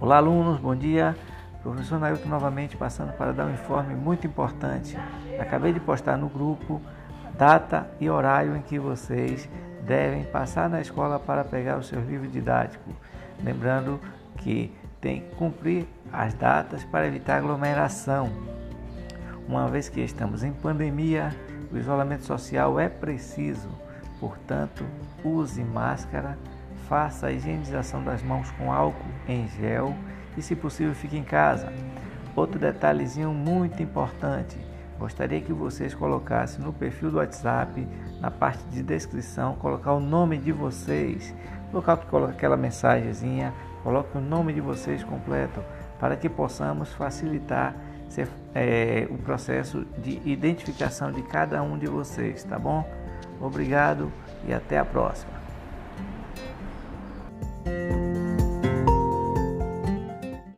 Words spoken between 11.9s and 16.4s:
livro didático. Lembrando que tem que cumprir as